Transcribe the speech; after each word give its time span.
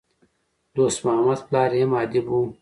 دوست 0.75 0.99
محمد 1.05 1.39
پلار 1.47 1.69
ئې 1.77 1.83
هم 1.85 1.91
ادیب 2.01 2.25
وو. 2.29 2.41